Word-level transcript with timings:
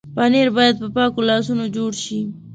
پنېر 0.15 0.49
باید 0.57 0.75
په 0.81 0.87
پاکو 0.95 1.21
لاسونو 1.29 1.65
جوړ 1.75 1.91
شي. 2.03 2.19